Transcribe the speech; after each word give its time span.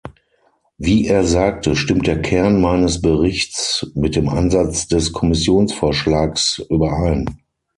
Wie 0.79 1.05
er 1.05 1.23
sagte, 1.27 1.75
stimmt 1.75 2.07
der 2.07 2.19
Kern 2.23 2.59
meines 2.59 3.03
Berichts 3.03 3.85
mit 3.93 4.15
dem 4.15 4.29
Ansatz 4.29 4.87
des 4.87 5.13
Kommissionsvorschlags 5.13 6.57
überein. 6.71 7.27